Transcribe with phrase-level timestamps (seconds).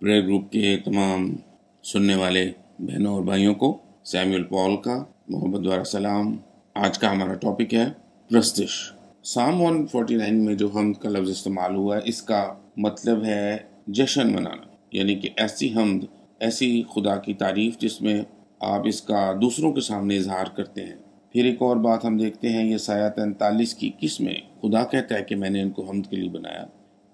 [0.00, 1.36] Prayer group کے تمام
[1.82, 6.36] سننے والے بہنوں اور بھائیوں کو سیمیول پال کا محبت دوارا سلام۔
[6.74, 7.84] آج کا ہمارا ٹاپک ہے
[8.30, 8.92] پرستش
[9.24, 13.56] سام 149 میں جو حمد کا لفظ استعمال ہوا ہے اس کا مطلب ہے
[13.86, 16.04] جشن منانا۔ یعنی کہ ایسی حمد،
[16.40, 18.22] ایسی خدا کی تعریف جس میں
[18.60, 20.96] آپ اس کا دوسروں کے سامنے اظہار کرتے ہیں۔
[21.32, 25.18] پھر ایک اور بات ہم دیکھتے ہیں، یہ سایہ تینتالیس کی کس میں خدا کہتا
[25.18, 26.66] ہے کہ میں نے ان کو حمد کے لیے بنایا۔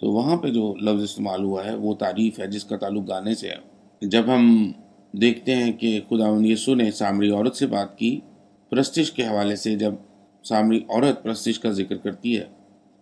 [0.05, 3.35] تو وہاں پہ جو لفظ استعمال ہوا ہے، وہ تعریف ہے، جس کا تعلق گانے
[3.35, 3.55] سے ہے۔
[4.01, 4.73] جب ہم
[5.13, 8.21] دیکھتے ہیں کہ خدا یسو نے سامری عورت سے بات کی،
[8.69, 9.95] پرستش کے حوالے سے جب
[10.43, 12.45] سامری عورت پرستش کا ذکر کرتی ہے،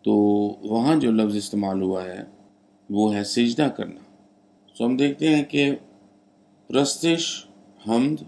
[0.02, 0.12] تو
[0.62, 2.24] وہاں جو لفظ استعمال ہوا ہے،
[2.90, 4.00] وہ ہے سجدہ کرنا۔
[4.74, 5.70] سو ہم دیکھتے ہیں کہ
[6.68, 7.46] پرستش،
[7.88, 8.22] حمد،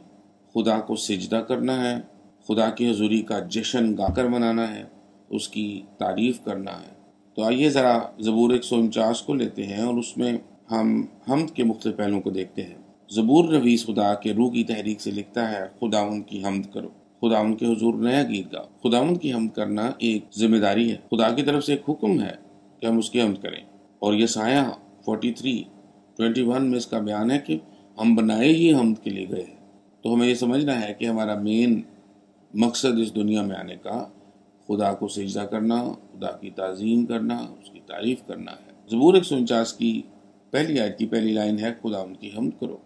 [0.55, 2.01] خدا کو سجدہ کرنا ہے،
[2.49, 4.85] خدا کی حضوری کا جشن گا کر منانا ہے،
[5.31, 7.04] اس کی تعریف کرنا ہے۔
[7.35, 10.33] تو آئیے ذرا زبور ایک سو انچاس کو لیتے ہیں اور اس میں
[10.71, 12.75] ہم حمد کے مختلف پہلوں کو دیکھتے ہیں۔
[13.11, 16.89] زبور رویز خدا کے روح کی تحریک سے لکھتا ہے خدا ان کی حمد کرو۔
[17.21, 20.93] خدا ان کے حضور نیا گیت گا خدا ان کی حمد کرنا ایک ذمہ داری
[20.93, 22.33] ہے۔ خدا کی طرف سے ایک حکم ہے
[22.81, 23.65] کہ ہم اس کی حمد کریں۔
[23.99, 24.63] اور یہ سایہ
[25.05, 25.63] فورٹی تھری
[26.17, 27.59] ٹوینٹی ون میں اس کا بیان ہے کہ
[28.01, 29.47] ہم بنائے ہی حمد کے لیے گئے
[30.03, 31.83] تو ہمیں یہ سمجھنا ہے کہ ہمارا مین
[32.55, 34.09] مقصد اس دنیا میں آنے کا
[34.69, 39.25] خدا کو سجدہ کرنا، خدا کی تعظیم کرنا، اس کی تعریف کرنا ہے۔ زبور ایک
[39.25, 40.03] سو انچاس کی
[40.51, 42.77] پہلی آیت کی پہلی لائن ہے، خدا ان کی حمد کرو۔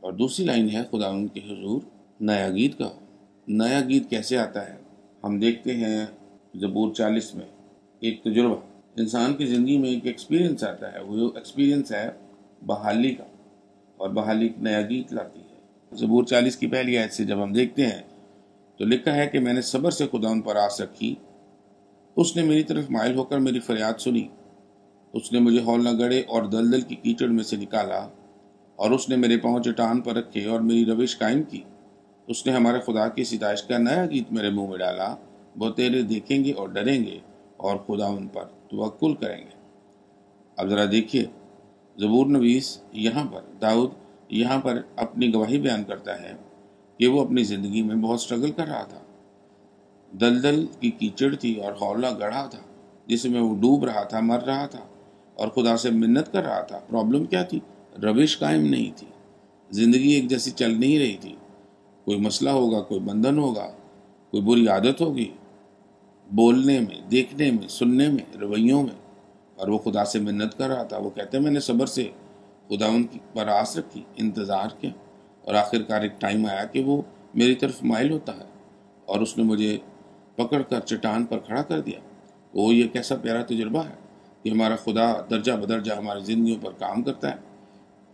[0.00, 1.80] اور دوسری لائن ہے، خدا ان کے حضور
[2.20, 2.88] نیا گیت کا
[3.48, 4.76] نیا گیت کیسے آتا ہے؟
[5.24, 6.06] ہم دیکھتے ہیں
[6.54, 7.46] زبور چالیس میں۔
[8.00, 8.56] ایک تجربہ،
[8.96, 12.10] انسان کی زندگی میں ایک ایکسپیرینس آتا ہے۔ وہ ایکسپیرینس ہے
[12.62, 13.24] بحالی کا۔
[13.96, 15.56] اور بحالی نیا گیت لاتی ہے۔
[15.92, 18.02] زبور چالیس کی پہلی آیت سے جب ہم دیکھتے ہیں،
[18.76, 21.14] تو لکھا ہے کہ میں نے صبر سے خدا ان پر آس رکھی۔
[22.16, 24.28] اس نے میری طرف مائل ہو کر میری فریاد سنی۔
[25.12, 28.08] اس نے مجھے ہول نہ گڑے اور دلدل کی کیچڑ میں سے نکالا
[28.76, 31.62] اور اس نے میرے پاؤں چٹان پر رکھے اور میری روش قائم کی۔
[32.26, 35.14] اس نے ہمارے خدا کی ستائش کا نیا گیت میرے منہ میں ڈالا۔
[35.56, 37.18] وہ تیرے دیکھیں گے اور ڈریں گے
[37.56, 39.56] اور خدا ان پر توکل کریں گے۔
[40.56, 41.24] اب ذرا دیکھیے،
[41.98, 43.90] زبور نویس یہاں پر، داؤد
[44.28, 46.32] یہاں پر اپنی گواہی بیان کرتا ہے
[46.98, 48.98] کہ وہ اپنی زندگی میں بہت سٹرگل کر رہا تھا۔
[50.20, 52.58] دلدل کی کیچڑ تھی اور حولہ گڑھا تھا،
[53.06, 54.80] جس میں وہ ڈوب رہا تھا، مر رہا تھا
[55.34, 57.60] اور خدا سے منت کر رہا تھا۔ پرابلم کیا تھی؟
[58.02, 59.06] روش قائم نہیں تھی۔
[59.70, 61.36] زندگی ایک جیسی چل نہیں رہی تھی۔
[62.04, 63.70] کوئی مسئلہ ہوگا، کوئی بندھن ہوگا،
[64.30, 65.30] کوئی بری عادت ہوگی۔
[66.30, 69.24] بولنے میں، دیکھنے میں، سننے میں، رویوں میں۔
[69.56, 72.08] اور وہ خدا سے منت کر رہا تھا۔ وہ کہتے ہیں میں نے صبر سے
[72.68, 74.90] خدا ان کی پر آس رکھی، انتظار کیا۔
[75.42, 77.02] اور آخر کار ایک ٹائم آیا کہ وہ
[77.34, 78.44] میری طرف مائل ہوتا ہے
[79.06, 79.78] اور اس نے مجھے
[80.36, 81.98] پکڑ کر چٹان پر کھڑا کر دیا۔
[82.54, 83.94] وہ یہ کیسا پیارا تجربہ ہے
[84.42, 87.36] کہ ہمارا خدا درجہ بدرجہ ہماری زندگیوں پر کام کرتا ہے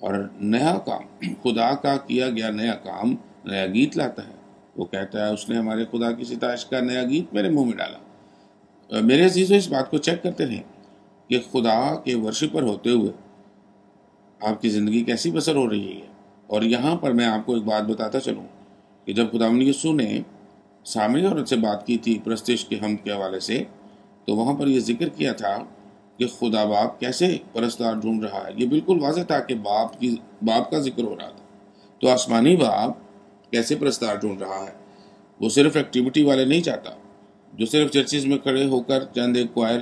[0.01, 4.33] اور نیا کام، خدا کا کیا گیا نیا کام، نیا گیت لاتا ہے۔
[4.77, 7.77] وہ کہتا ہے، اس نے ہمارے خدا کی ستائش کا نیا گیت میرے منہ میں
[7.77, 7.99] ڈالا۔
[9.01, 10.63] میرے عزیزوں، اس بات کو چیک کرتے رہیں
[11.29, 13.13] کہ خدا کے ورشے پر ہوتے ہوئے
[14.41, 16.07] آپ کی زندگی کیسی بسر ہو رہی ہے۔
[16.47, 18.47] اور یہاں پر میں آپ کو ایک بات بتاتا چلوں
[19.05, 20.23] کہ جب خدا یسو نے
[20.85, 23.63] سامعی عورت سے بات کی تھی پرستش کے حمد کے حوالے سے،
[24.25, 25.57] تو وہاں پر یہ ذکر کیا تھا
[26.17, 30.17] کہ خدا باپ کیسے پرستار ڈھونڈ رہا ہے۔ یہ بالکل واضح تھا کہ باپ کی
[30.43, 31.45] باپ کا ذکر ہو رہا تھا۔
[31.99, 32.97] تو آسمانی باپ
[33.51, 34.75] کیسے پرستار ڈھونڈ رہا ہے؟
[35.41, 36.91] وہ صرف ایکٹیویٹی والے نہیں چاہتا،
[37.53, 39.81] جو صرف چرچز میں کھڑے ہو کر چند ایک کوائر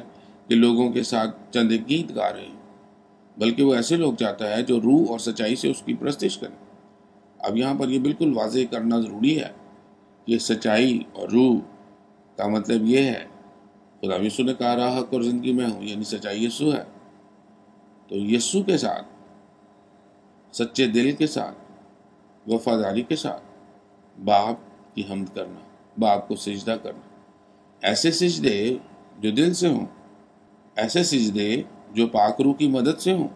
[0.49, 2.59] کے لوگوں کے ساتھ چند ایک گیت گا رہے ہیں،
[3.37, 6.57] بلکہ وہ ایسے لوگ چاہتا ہے جو روح اور سچائی سے اس کی پرستش کریں۔
[7.39, 9.49] اب یہاں پر یہ بالکل واضح کرنا ضروری ہے
[10.25, 11.59] کہ سچائی اور روح
[12.37, 13.25] کا مطلب یہ ہے،
[14.01, 16.83] خدا یسو نے کہا رہا حق اور زندگی میں ہوں یعنی سچائی یسو ہے۔
[18.09, 19.07] تو یسو کے ساتھ،
[20.57, 21.57] سچے دل کے ساتھ،
[22.51, 23.43] وفاداری کے ساتھ
[24.21, 24.57] باپ
[24.95, 25.61] کی حمد کرنا،
[25.99, 27.01] باپ کو سجدہ کرنا۔
[27.83, 28.77] ایسے سجدے
[29.19, 29.87] جو دل سے ہوں،
[30.77, 33.29] ایسے سجدے جو پاک روح کی مدد سے ہوں،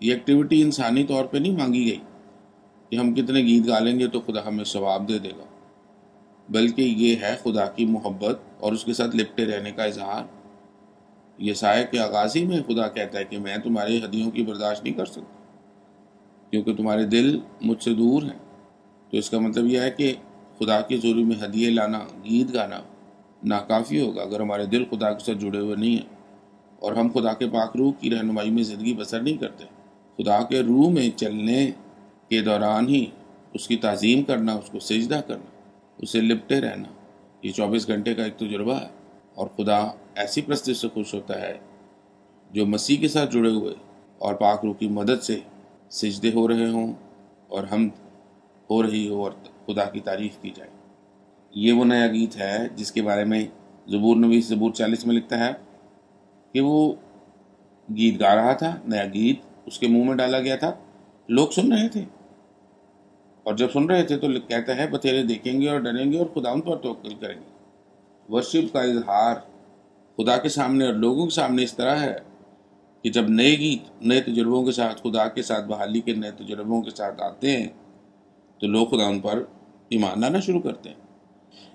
[0.00, 2.00] یہ ایکٹیویٹی انسانی طور پہ نہیں مانگی گئی
[2.90, 5.44] کہ ہم کتنے گیت گا لیں گے تو خدا ہمیں ثواب دے دے گا۔
[6.48, 10.24] بلکہ یہ ہے خدا کی محبت اور اس کے ساتھ لپٹے رہنے کا اظہار۔
[11.38, 14.94] یہ سائے کے آغازی میں خدا کہتا ہے کہ میں تمہاری ہدیوں کی برداشت نہیں
[14.94, 15.56] کر سکتا،
[16.50, 18.38] کیونکہ تمہارے دل مجھ سے دور ہیں۔
[19.10, 20.14] تو اس کا مطلب یہ ہے کہ
[20.58, 22.80] خدا کی ضروری میں ہدیے لانا، گیت گانا
[23.44, 26.14] ناکافی ہوگا اگر ہمارے دل خدا کے ساتھ جڑے ہوئے نہیں ہیں۔
[26.78, 29.64] اور ہم خدا کے پاک روح کی رہنمائی میں زندگی بسر نہیں کرتے۔
[30.16, 31.70] خدا کے روح میں چلنے
[32.28, 33.06] کے دوران ہی
[33.54, 35.63] اس کی تعظیم کرنا، اس کو سجدہ کرنا۔
[35.98, 36.88] اسے لپٹے رہنا۔
[37.42, 38.88] یہ چوبیس گھنٹے کا ایک تجربہ ہے
[39.34, 39.78] اور خدا
[40.14, 41.58] ایسی پرستی سے خوش ہوتا ہے
[42.50, 43.74] جو مسیح کے ساتھ جڑے ہوئے
[44.18, 45.40] اور پاک روح کی مدد سے
[45.90, 46.92] سجدے ہو رہے ہوں
[47.48, 47.88] اور ہم
[48.70, 49.32] ہو رہی ہو اور
[49.66, 50.70] خدا کی تعریف کی جائے۔
[51.50, 53.44] یہ وہ نیا گیت ہے جس کے بارے میں
[53.88, 55.52] زبور نویس زبور چالیس میں لکھتا ہے
[56.52, 56.92] کہ وہ
[57.96, 59.36] گیت گا رہا تھا، نیا گیت،
[59.66, 60.72] اس کے منہ میں ڈالا گیا تھا۔
[61.28, 62.04] لوگ سن رہے تھے۔
[63.44, 66.26] اور جب سن رہے تھے تو کہتا ہے بتھیرے دیکھیں گے اور ڈریں گے اور
[66.26, 67.54] خدا ان پر توقل کریں گے۔
[68.28, 69.34] ورشپ کا اظہار
[70.16, 72.16] خدا کے سامنے اور لوگوں کے سامنے اس طرح ہے
[73.02, 76.82] کہ جب نئے گیت، نئے تجربوں کے ساتھ، خدا کے ساتھ، بحالی کے نئے تجربوں
[76.82, 77.68] کے ساتھ آتے ہیں،
[78.58, 79.44] تو لوگ خدا ان پر
[79.88, 80.96] ایمان لانا شروع کرتے ہیں۔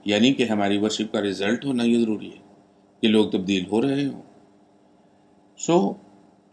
[0.06, 2.54] یعنی کہ ہماری ورشپ کا رزلٹ ہونا یہ ضروری ہے
[3.02, 4.22] کہ لوگ تبدیل ہو رہے ہوں۔
[5.58, 5.94] سو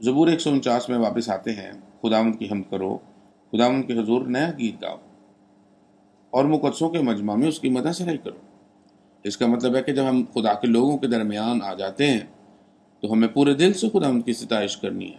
[0.00, 1.72] زبور ایک سو انچاس میں واپس آتے ہیں۔
[2.02, 2.98] خدا ان کی ہم کرو،
[3.52, 4.96] خدا ان کے حضور نیا گیت گاؤ۔
[6.36, 8.36] اور مقدسوں کے مجمع میں اس کی مدح سرائی کرو۔
[9.24, 12.20] اس کا مطلب ہے کہ جب ہم خدا کے لوگوں کے درمیان آ جاتے ہیں،
[13.00, 15.18] تو ہمیں پورے دل سے خدا ان کی ستائش کرنی ہے۔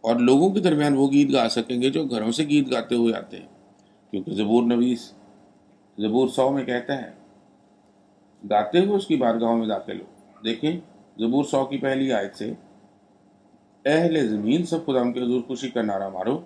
[0.00, 3.14] اور لوگوں کے درمیان وہ گیت گا سکیں گے جو گھروں سے گیت گاتے ہوئے
[3.14, 3.46] آتے ہیں۔
[4.10, 5.12] کیونکہ زبور نویس،
[5.98, 7.10] زبور سو میں کہتا ہے،
[8.50, 10.06] گاتے ہوئے اس کی بارگاہوں میں داخل ہو۔
[10.44, 10.80] دیکھیں،
[11.18, 12.52] زبور سو کی پہلی آیت سے،
[13.84, 16.38] اہل زمین سب خدا ان کے حضور خوشی کا نعرہ مارو،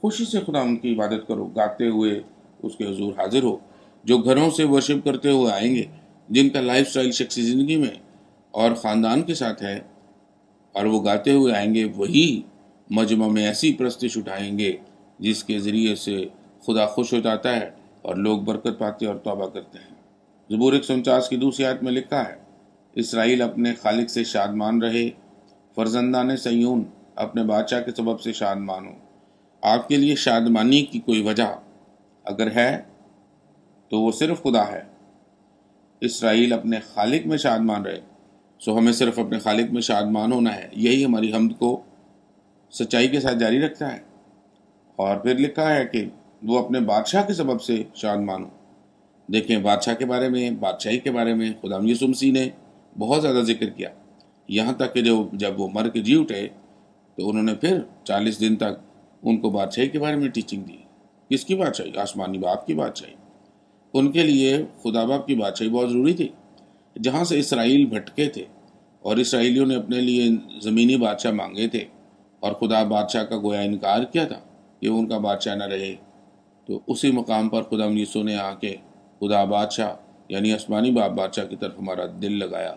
[0.00, 2.22] خوشی سے خدا ان کی عبادت کرو۔ گاتے ہوئے
[2.60, 3.56] اس کے حضور حاضر ہو،
[4.04, 5.84] جو گھروں سے ورشپ کرتے ہوئے آئیں گے،
[6.28, 7.94] جن کا لائف سٹائل شخصی زندگی میں
[8.54, 9.78] اور خاندان کے ساتھ ہے،
[10.74, 12.40] اور وہ گاتے ہوئے آئیں گے، وہی
[12.90, 14.76] مجمع میں ایسی پرستش اٹھائیں گے،
[15.18, 16.16] جس کے ذریعے سے
[16.66, 17.70] خدا خوش ہو جاتا ہے
[18.02, 19.94] اور لوگ برکت پاتے اور توبہ کرتے ہیں۔
[20.50, 22.34] زبور ایک سو انچاس کی دوسری آیت میں لکھا ہے،
[22.96, 25.08] اسرائیل اپنے خالق سے شادمان رہے،
[25.76, 26.82] فرزندان سیون
[27.16, 28.92] اپنے بادشاہ کے سبب سے شادمان ہو
[29.62, 31.42] آپ کے لیے شادمانی کی کوئی وجہ
[32.26, 32.82] اگر ہے
[33.88, 34.82] تو وہ صرف خدا ہے۔
[36.00, 38.00] اسرائیل اپنے خالق میں شادمان رہے،
[38.58, 41.82] سو ہمیں صرف اپنے خالق میں شادمان ہونا ہے۔ یہی ہماری حمد کو
[42.70, 43.98] سچائی کے ساتھ جاری رکھتا ہے۔
[44.96, 46.04] اور پھر لکھا ہے کہ
[46.42, 48.48] وہ اپنے بادشاہ کے سبب سے شادمان ہو
[49.26, 52.48] دیکھیں، بادشاہ کے بارے میں، بادشاہی کے بارے میں خدا یسمسی نے
[52.98, 53.88] بہت زیادہ ذکر کیا۔
[54.48, 56.48] یہاں تک کہ جو جب وہ مر کے جی اٹھے
[57.16, 60.76] تو انہوں نے پھر چالیس دن تک ان کو بادشاہی کے بارے میں ٹیچنگ دی۔
[61.30, 63.14] کس کی بادشاہی آسمانی باپ کی بادشاہی
[63.92, 66.28] ان کے لیے خدا باپ کی بادشاہی بہت ضروری تھی۔
[67.02, 68.44] جہاں سے اسرائیل بھٹکے تھے
[69.02, 70.28] اور اسرائیلیوں نے اپنے لیے
[70.62, 71.84] زمینی بادشاہ مانگے تھے
[72.40, 74.40] اور خدا بادشاہ کا گویا انکار کیا تھا
[74.80, 75.94] کہ ان کا بادشاہ نہ رہے،
[76.66, 78.76] تو اسی مقام پر خدا منیسو نے آ کے
[79.20, 79.94] خدا بادشاہ
[80.28, 82.74] یعنی آسمانی باپ بادشاہ کی طرف ہمارا دل لگایا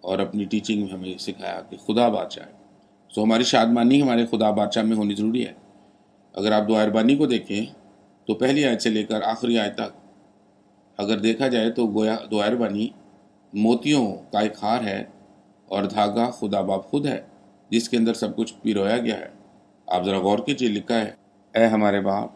[0.00, 2.52] اور اپنی ٹیچنگ میں ہمیں سکھایا کہ خدا بادشاہ ہے۔
[3.14, 5.52] سو ہماری شادمانی ہمارے خدا بادشاہ میں ہونی ضروری ہے۔
[6.34, 7.64] اگر آپ دعائر بانی کو دیکھیں
[8.26, 9.92] تو پہلی آیت سے لے کر آخری آیت تک،
[10.98, 12.88] اگر دیکھا جائے تو گویا دعائر بانی
[13.52, 15.04] موتیوں کا ایک ہار ہے
[15.68, 17.20] اور دھاگا خدا باپ خود ہے،
[17.70, 19.28] جس کے اندر سب کچھ پیرویا گیا ہے۔
[19.86, 21.10] آپ ذرا غور کیجیے لکھا ہے،
[21.54, 22.30] اے ہمارے باپ،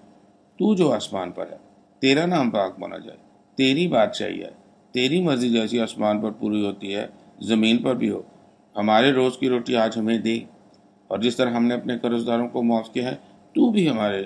[0.59, 1.57] تو جو آسمان پر ہے،
[1.99, 3.19] تیرا نام پاک بنا جائے،
[3.55, 4.49] تیری بات چاہیے
[4.93, 7.07] تیری مرضی جیسی آسمان پر پوری ہوتی ہے،
[7.41, 8.23] زمین پر بھی ہو،
[8.77, 10.39] ہمارے روز کی روٹی آج ہمیں دے۔
[11.09, 13.17] اور جس طرح ہم نے اپنے قرض داروں کو معاف کیا ہے
[13.57, 14.25] تو بھی ہمارے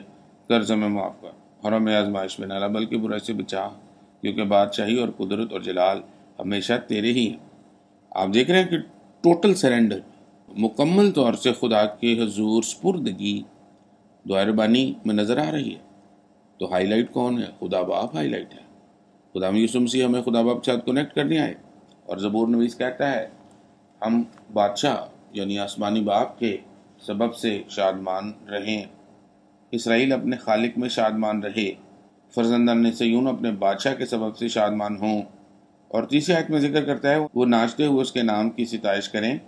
[0.48, 1.28] قرض میں معاف کر۔
[1.62, 3.68] اور ہمیں آزمائش میں نالا بلکہ برائی سے بچا۔
[4.20, 6.00] کیونکہ بادشاہی اور قدرت اور جلال
[6.38, 7.36] ہمیشہ تیرے ہی ہیں۔
[8.10, 8.78] آپ دیکھ رہے ہیں کہ
[9.20, 9.98] ٹوٹل سرنڈر
[10.48, 13.42] مکمل طور سے خدا کے حضور سپردگی
[14.24, 15.80] دوائر بانی میں نظر آ رہی ہے۔
[16.58, 18.60] تو ہائی لائٹ کون ہے؟ خدا باپ ہائی لائٹ ہے۔
[19.34, 21.54] خدا مسیح ہمیں خدا باپ کے ساتھ کنیکٹ کرنے آئے۔
[22.06, 23.28] اور زبور نویس کہتا ہے،
[24.06, 24.22] ہم
[24.52, 24.96] بادشاہ
[25.32, 26.56] یعنی آسمانی باپ کے
[27.00, 28.84] سبب سے شادمان رہیں
[29.70, 31.72] اسرائیل اپنے خالق میں شادمان رہے۔
[32.34, 35.22] فرزندان سیون اپنے بادشاہ کے سبب سے شادمان ہوں۔
[35.88, 39.08] اور تیسری آیت میں ذکر کرتا ہے، وہ ناچتے ہوئے اس کے نام کی ستائش
[39.08, 39.38] کریں۔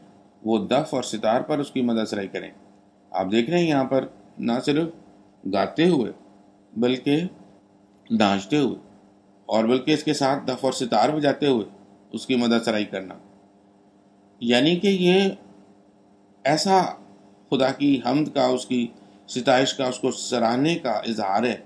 [0.44, 2.50] وہ دف اور ستار پر اس کی مدد سرائی کریں۔
[3.10, 4.06] آپ دیکھ رہے ہیں یہاں پر
[4.38, 4.88] نہ صرف
[5.52, 6.12] گاتے ہوئے،
[6.76, 7.20] بلکہ
[8.10, 8.76] ناچتے ہوئے۔
[9.46, 11.66] اور بلکہ اس کے ساتھ دف اور ستار بجاتے ہوئے
[12.12, 13.14] اس کی مدد سرائی کرنا۔
[14.40, 15.20] یعنی کہ یہ
[16.44, 16.82] ایسا
[17.50, 18.86] خدا کی حمد کا اس کی
[19.34, 21.56] ستائش کا، اس کو سراہنے کا اظہار ہے،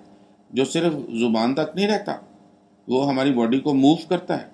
[0.50, 2.16] جو صرف زبان تک نہیں رہتا،
[2.88, 4.46] وہ ہماری باڈی کو موو کرتا ہے،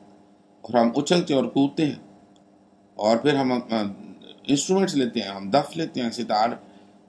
[0.63, 2.01] اور ہم اچھلتے اور کودتے ہیں۔
[2.95, 3.53] اور پھر ہم
[4.49, 6.49] انسٹرومنٹس لیتے ہیں، ہم دف لیتے ہیں، ستار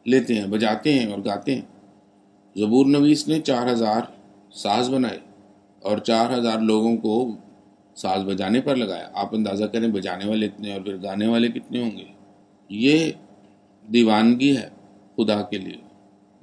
[0.06, 1.68] لیتے ہیں، بجاتے ہیں اور گاتے ہیں۔
[2.56, 4.02] زبور نویس نے چار ہزار
[4.54, 5.20] ساز بنائے
[5.82, 7.14] اور چار ہزار لوگوں کو
[7.96, 11.82] ساز بجانے پر لگایا۔ آپ اندازہ کریں بجانے والے اتنے اور پھر گانے والے کتنے
[11.84, 12.06] ہوں گے؟
[12.70, 13.12] یہ
[13.94, 14.70] دیوانگی ہے
[15.16, 15.83] خدا کے لیے۔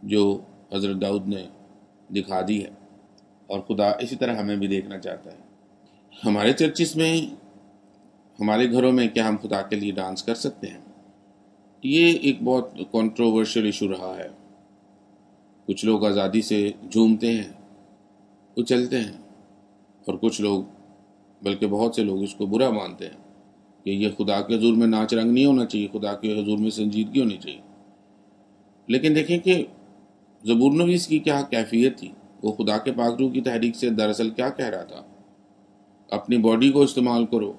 [0.02, 0.40] جو
[0.74, 1.46] حضرت داؤد نے
[2.14, 2.70] دکھا دی ہے۔
[3.46, 5.36] اور خدا اسی طرح ہمیں بھی دیکھنا چاہتا ہے۔
[6.24, 7.26] ہمارے چرچز میں،
[8.40, 10.80] ہمارے گھروں میں کیا ہم خدا کے لیے ڈانس کر سکتے ہیں؟
[11.82, 14.28] یہ ایک بہت کنٹروورشل ایشو رہا ہے۔
[15.66, 17.52] کچھ لوگ آزادی سے جھومتے ہیں،
[18.56, 19.18] اچلتے ہیں،
[20.06, 20.62] اور کچھ لوگ،
[21.42, 23.34] بلکہ بہت سے لوگ اس کو برا مانتے ہیں
[23.84, 26.70] کہ یہ خدا کے حضور میں ناچ رنگ نہیں ہونا چاہیے، خدا کے حضور میں
[26.70, 27.60] سنجیدگی ہونی چاہیے۔
[28.86, 29.64] لیکن دیکھیں کہ
[30.44, 34.30] زبور نویس کی کیا کیفیت تھی؟ وہ خدا کے پاک روح کی تحریک سے دراصل
[34.30, 35.02] کیا کہہ رہا تھا؟
[36.10, 37.52] اپنی باڈی کو استعمال کرو،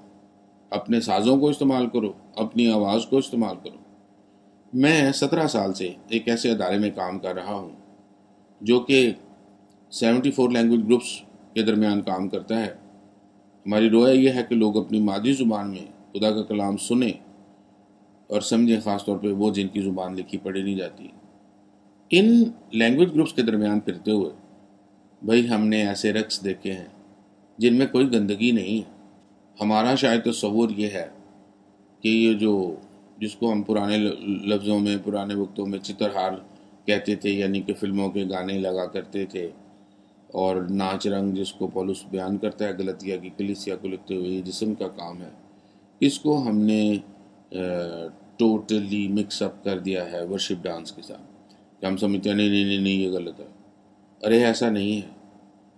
[0.69, 3.77] اپنے سازوں کو استعمال کرو، اپنی آواز کو استعمال کرو۔
[4.73, 7.69] میں سترہ سال سے ایک ایسے ادارے میں کام کر رہا ہوں،
[8.61, 9.11] جو کہ
[9.91, 11.21] سیونٹی فور لینگویج گروپس
[11.53, 12.73] کے درمیان کام کرتا ہے۔
[13.65, 17.11] ہماری رویا یہ ہے کہ لوگ اپنی مادی زبان میں خدا کا کلام سنیں
[18.27, 21.07] اور سمجھیں، خاص طور پہ وہ جن کی زبان لکھی پڑھی نہیں جاتی۔
[22.11, 24.29] ان لینگویج گروپس کے درمیان پھرتے ہوئے،
[25.21, 26.87] بھائی ہم نے ایسے رقص دیکھے ہیں
[27.59, 28.99] جن میں کوئی گندگی نہیں ہے۔
[29.57, 31.07] ہمارا شاید تصور یہ ہے
[32.03, 32.53] کہ یہ جو،
[33.17, 33.97] جس کو ہم پرانے
[34.47, 36.33] لفظوں میں، پرانے وقتوں میں چترہار
[36.85, 39.49] کہتے تھے یعنی کہ فلموں کے گانے لگا کرتے تھے،
[40.29, 44.29] اور ناچ رنگ جس کو پولس بیان کرتا ہے، غلطیہ کی کلیسیا کو لکھتے ہوئے
[44.29, 45.29] یہ جسم کا کام ہے،
[46.01, 46.83] اس کو ہم نے
[48.37, 51.30] ٹوٹلی مکس اپ کر دیا ہے ورشپ ڈانس کے ساتھ۔
[51.81, 53.47] کہ ہم سمجھتے ہیں، نہیں نہیں نہیں نہیں، یہ غلط ہے۔
[54.21, 55.09] ارے، ایسا نہیں ہے۔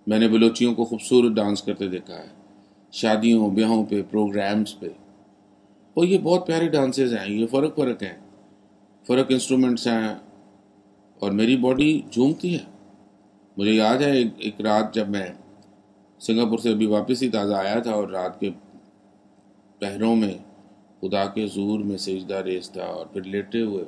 [0.08, 2.28] میں نے بلوچیوں کو خوبصورت ڈانس کرتے دیکھا ہے۔
[2.92, 4.88] شادیوں، بیاہوں پہ، پروگرامز پہ۔
[5.94, 8.20] اور یہ بہت پیارے ڈانسز ہیں، یہ فرق فرق ہیں
[9.08, 10.16] فرق انسٹرومنٹس ہیں۔
[11.20, 12.64] اور میری باڈی جھومتی ہے۔
[13.58, 15.28] مجھے یاد ہے، ایک رات جب میں
[16.20, 18.50] سنگاپور سے ابھی واپس ہی تازہ آیا تھا اور رات کے
[19.80, 20.34] پہروں میں
[21.02, 23.84] خدا کے زور میں سجدہ ریس تھا اور پھر لیٹے ہوئے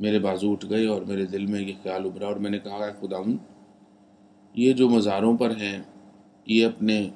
[0.00, 2.90] میرے بازو اٹھ گئے اور میرے دل میں یہ خیال ابھرا اور میں نے کہا
[2.90, 3.16] کہ خدا
[4.54, 5.82] یہ جو مزاروں پر ہیں،
[6.46, 7.10] یہ اپنے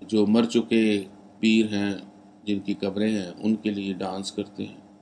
[0.00, 1.04] جو مر چکے
[1.40, 1.94] پیر ہیں،
[2.44, 4.96] جن کی قبریں ہیں، ان کے لیے ڈانس کرتے ہیں،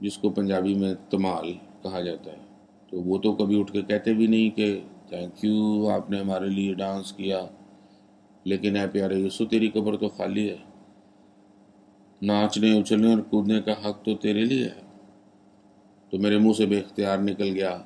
[0.00, 1.52] جس کو پنجابی میں تمال
[1.82, 2.38] کہا جاتا ہے۔
[2.90, 6.48] تو وہ تو کبھی اٹھ کے کہتے بھی نہیں کہ تھینک یو آپ نے ہمارے
[6.48, 7.40] لیے ڈانس کیا۔
[8.44, 10.56] لیکن اے پیارے یسو تیری قبر تو خالی ہے۔
[12.22, 14.89] ناچنے، اچھلنے اور کودنے کا حق تو تیرے لیے ہے۔
[16.10, 17.78] تو میرے منہ سے بے اختیار نکل گیا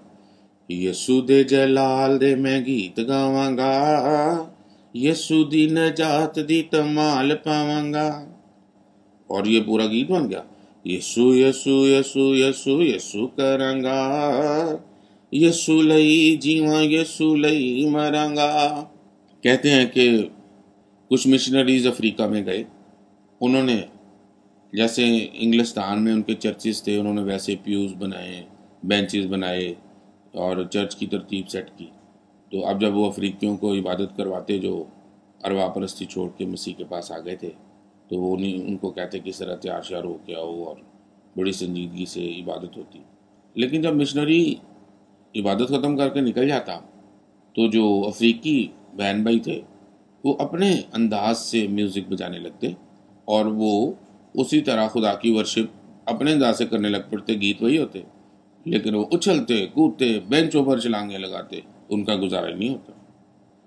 [0.68, 3.74] یسو دے جلال دے میں گیت گاواں گا
[4.94, 8.08] یسو دی نجات دی تمال پاواں گا
[9.26, 10.42] اور یہ پورا گیت بن گیا۔
[10.84, 14.02] یسو یسو یسو یسو یسو کروں گا
[15.32, 18.84] یسو لئی جیواں، یسو لئی مروں گا
[19.40, 20.28] کہتے ہیں کہ
[21.08, 22.64] کچھ مشنریز افریقہ میں گئے۔
[23.40, 23.80] انہوں نے
[24.76, 28.42] جیسے انگلستان میں ان کے چرچز تھے، انہوں نے ویسے پیوز بنائے،
[28.82, 29.74] بینچز بنائے
[30.32, 31.86] اور چرچ کی ترتیب سیٹ کی۔
[32.50, 34.84] تو اب جب وہ افریقیوں کو عبادت کرواتے جو
[35.44, 37.50] اروا پرستی چھوڑ کے مسیح کے پاس آ گئے تھے،
[38.08, 40.76] تو وہ انہیں ان کو کہتے کہ اس طرح تیار شیار ہو کے آؤ اور
[41.36, 42.98] بڑی سنجیدگی سے عبادت ہوتی۔
[43.54, 44.54] لیکن جب مشنری
[45.36, 46.78] عبادت ختم کر کے نکل جاتا،
[47.52, 49.60] تو جو افریقی بہن بھائی تھے،
[50.24, 52.66] وہ اپنے انداز سے میوزک بجانے لگتے
[53.24, 53.92] اور وہ
[54.34, 58.02] اسی طرح خدا کی ورشپ اپنے انداز سے کرنے لگ پڑتے، گیت وہی ہوتے،
[58.64, 62.92] لیکن وہ اچھلتے، کودتے، بینچوں پر چلانگے لگاتے، ان کا گزارا نہیں ہوتا۔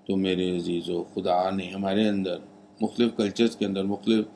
[0.06, 2.36] تو میرے عزیز و خدا نے ہمارے اندر
[2.80, 4.26] مختلف کلچرز کے اندر مختلف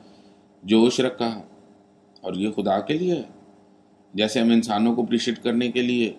[0.62, 1.42] جوش رکھا
[2.20, 3.22] اور یہ خدا کے لیے ہے۔
[4.14, 6.12] جیسے ہم انسانوں کو اپریشیٹ کرنے کے لیے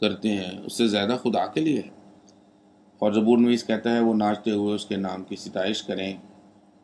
[0.00, 1.90] کرتے ہیں، اس سے زیادہ خدا کے لیے ہے۔
[2.98, 6.16] اور زبور نویس کہتا ہے، وہ ناچتے ہوئے اس کے نام کی ستائش کریں،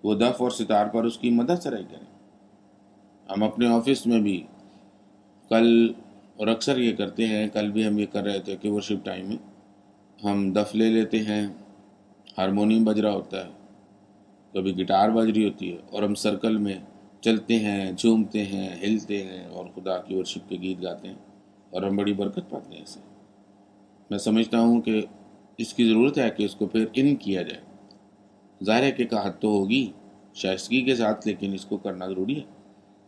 [0.03, 2.14] وہ دف اور ستار پر اس کی مدد سرائی کریں۔
[3.29, 4.43] ہم اپنے آفس میں بھی
[5.51, 5.93] کل،
[6.37, 9.29] اور اکثر یہ کرتے ہیں، کل بھی ہم یہ کر رہے تھے کہ ورشپ ٹائم
[9.29, 9.37] میں
[10.19, 11.47] ہم دف لے لیتے ہیں
[12.39, 13.51] ہارمونیم بج رہا ہوتا ہے،
[14.55, 16.79] کبھی گٹار بج رہی ہوتی ہے، اور ہم سرکل میں
[17.23, 21.15] چلتے ہیں، جھومتے ہیں، ہلتے ہیں، اور خدا کی ورشپ کے گیت گاتے ہیں،
[21.73, 23.01] اور ہم بڑی برکت پاتے ہیں اسے
[24.11, 25.01] میں سمجھتا ہوں کہ
[25.59, 27.61] اس کی ضرورت ہے کہ اس کو پھر ان کیا جائے۔
[28.61, 29.87] ظاہر ہے کہ کہت تو ہوگی،
[30.35, 32.54] شائستگی کے ساتھ، لیکن اس کو کرنا ضروری ہے۔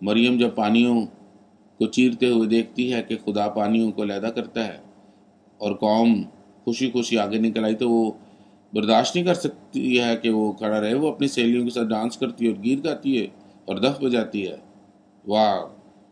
[0.00, 1.06] مریم جب پانیوں
[1.78, 4.78] کو چیرتے ہوئے دیکھتی ہے کہ خدا پانیوں کو علیحدہ کرتا ہے
[5.58, 6.22] اور قوم
[6.64, 8.12] خوشی خوشی آگے نکل آئی تو وہ
[8.72, 12.16] برداشت نہیں کر سکتی ہے کہ وہ کھڑا رہے، وہ اپنی سہیلیوں کے ساتھ ڈانس
[12.16, 13.26] کرتی ہے اور گیت گاتی ہے
[13.64, 14.56] اور دف بجاتی ہے۔
[15.26, 15.60] واہ،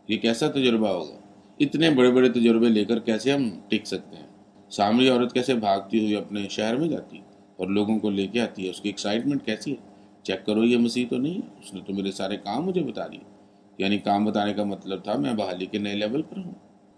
[0.07, 1.17] یہ کیسا تجربہ ہوگا؟
[1.59, 4.27] اتنے بڑے بڑے تجربے لے کر کیسے ہم ٹک سکتے ہیں؟
[4.69, 7.19] سامری عورت کیسے بھاگتی ہوئی اپنے شہر میں جاتی
[7.57, 9.75] اور لوگوں کو لے کے آتی ہے؟ اس کی ایکسائٹمنٹ کیسی ہے؟
[10.23, 13.07] چیک کرو، یہ مسیح تو نہیں ہے، اس نے تو میرے سارے کام مجھے بتا
[13.07, 13.34] دیے۔
[13.77, 16.53] یعنی کام بتانے کا مطلب تھا میں بحالی کے نئے لیول پر ہوں۔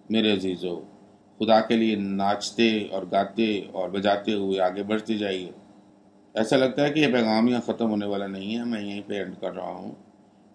[0.09, 0.81] میرے عزیز ہو
[1.39, 5.51] خدا کے لیے ناچتے اور گاتے اور بجاتے ہوئے آگے بڑھتے جائیے۔
[6.33, 9.13] ایسا لگتا ہے کہ یہ پیغام یہاں ختم ہونے والا نہیں ہے، میں یہیں پہ
[9.13, 9.91] اینڈ کر رہا ہوں۔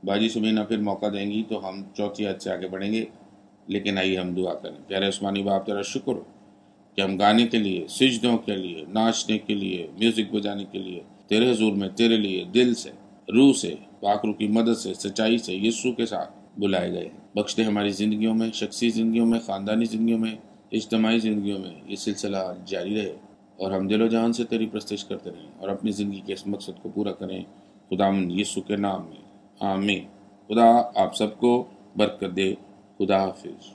[0.05, 3.05] باجی سمینا پھر موقع دیں گی تو ہم چوتھی حد سے آگے بڑھیں گے،
[3.67, 6.25] لیکن آئیے ہم دعا کریں۔ پیارے عثمانی باپ، تیرا شکر ہو
[6.97, 11.01] کہ ہم گانے کے لیے، سجدوں کے لیے، ناچنے کے لیے میوزک بجانے کے لیے،
[11.27, 12.91] تیرے حضور میں، تیرے لیے دل سے،
[13.35, 17.63] روح سے پاکرو کی مدد سے، سچائی سے یسو کے ساتھ بلائے گئے بخش دے
[17.63, 20.37] ہماری زندگیوں میں، شخصی زندگیوں میں، خاندانی زندگیوں میں،
[20.73, 23.17] اجتماعی زندگیوں میں یہ سلسلہ جاری رہے۔
[23.57, 26.47] اور ہم دل و جان سے تیری پرستش کرتے رہیں اور اپنی زندگی کے اس
[26.47, 27.45] مقصد کو پورا کریں۔
[27.91, 29.23] خدا من یسو کے نام میں۔
[29.61, 30.05] آمین۔
[30.49, 31.65] خدا آپ سب کو
[31.97, 32.55] برکت دے۔
[32.99, 33.73] خدا حافظ۔